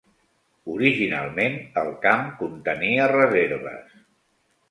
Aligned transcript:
Originalment, 0.75 1.57
el 1.83 1.91
camp 2.07 2.33
contenia 2.41 3.09
reserves. 3.13 3.95